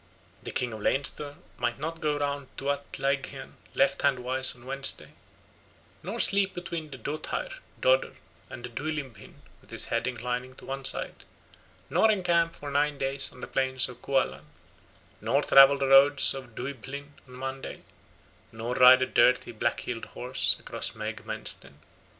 The 0.41 0.49
king 0.49 0.73
of 0.73 0.79
Leinster 0.79 1.35
might 1.59 1.77
not 1.77 2.01
go 2.01 2.17
round 2.17 2.47
Tuath 2.57 2.91
Laighean 2.97 3.51
left 3.75 4.01
hand 4.01 4.17
wise 4.17 4.55
on 4.55 4.65
Wednesday, 4.65 5.11
nor 6.01 6.19
sleep 6.19 6.55
between 6.55 6.89
the 6.89 6.97
Dothair 6.97 7.59
(Dodder) 7.79 8.13
and 8.49 8.65
the 8.65 8.69
Duibhlinn 8.69 9.41
with 9.61 9.69
his 9.69 9.85
head 9.93 10.07
inclining 10.07 10.55
to 10.55 10.65
one 10.65 10.85
side, 10.85 11.23
nor 11.87 12.09
encamp 12.09 12.55
for 12.55 12.71
nine 12.71 12.97
days 12.97 13.31
on 13.31 13.41
the 13.41 13.45
plains 13.47 13.87
of 13.89 14.01
Cualann, 14.01 14.45
nor 15.21 15.43
travel 15.43 15.77
the 15.77 15.85
road 15.85 16.13
of 16.13 16.55
Duibhlinn 16.55 17.11
on 17.27 17.33
Monday, 17.35 17.83
nor 18.51 18.73
ride 18.73 19.03
a 19.03 19.05
dirty 19.05 19.51
black 19.51 19.81
heeled 19.81 20.05
horse 20.05 20.55
across 20.59 20.95
Magh 20.95 21.23
Maistean. 21.27 21.75